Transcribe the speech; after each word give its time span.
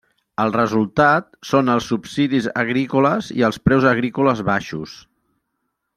El 0.43 0.53
resultat 0.53 1.27
són 1.49 1.69
els 1.73 1.89
subsidis 1.93 2.49
agrícoles 2.63 3.31
i 3.41 3.47
els 3.51 3.63
preus 3.69 3.89
agrícoles 3.93 4.43
baixos. 4.53 4.97